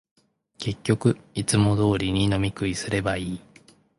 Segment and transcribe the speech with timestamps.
[0.57, 3.41] 結局、いつも通りに飲み食いすればいい